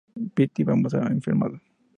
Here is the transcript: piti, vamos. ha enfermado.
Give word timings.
piti, 0.35 0.63
vamos. 0.63 0.95
ha 0.95 1.05
enfermado. 1.11 1.59